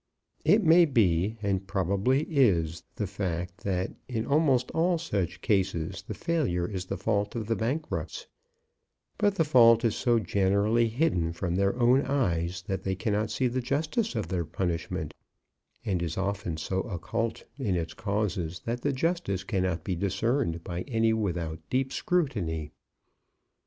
It 0.43 0.63
may 0.63 0.85
be, 0.85 1.37
and 1.43 1.67
probably 1.67 2.23
is, 2.23 2.81
the 2.95 3.05
fact, 3.05 3.57
that 3.59 3.91
in 4.07 4.25
almost 4.25 4.71
all 4.71 4.97
such 4.97 5.41
cases 5.41 6.01
the 6.07 6.15
failure 6.15 6.67
is 6.67 6.85
the 6.85 6.97
fault 6.97 7.35
of 7.35 7.45
the 7.45 7.55
bankrupts; 7.55 8.25
but 9.19 9.35
the 9.35 9.43
fault 9.43 9.85
is 9.85 9.95
so 9.95 10.17
generally 10.17 10.87
hidden 10.87 11.33
from 11.33 11.53
their 11.53 11.79
own 11.79 12.01
eyes, 12.01 12.63
that 12.63 12.81
they 12.81 12.95
cannot 12.95 13.29
see 13.29 13.45
the 13.47 13.61
justice 13.61 14.15
of 14.15 14.29
their 14.29 14.43
punishment; 14.43 15.13
and 15.85 16.01
is 16.01 16.17
often 16.17 16.57
so 16.57 16.79
occult 16.81 17.43
in 17.59 17.75
its 17.75 17.93
causes 17.93 18.61
that 18.65 18.81
the 18.81 18.93
justice 18.93 19.43
cannot 19.43 19.83
be 19.83 19.95
discerned 19.95 20.63
by 20.63 20.81
any 20.87 21.13
without 21.13 21.59
deep 21.69 21.93
scrutiny. 21.93 22.71